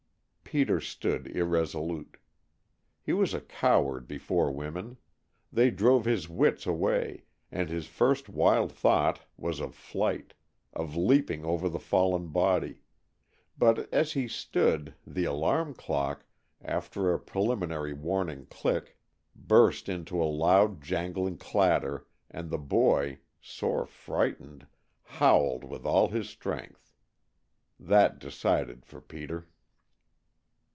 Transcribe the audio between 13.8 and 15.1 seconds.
as he stood,